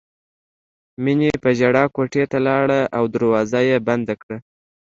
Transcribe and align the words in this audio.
مینې 1.03 1.31
په 1.43 1.49
ژړا 1.59 1.83
کوټې 1.95 2.23
ته 2.31 2.37
لاړه 2.47 2.81
او 2.97 3.03
دروازه 3.13 3.59
یې 3.69 3.77
بنده 3.87 4.13
کړه 4.21 4.37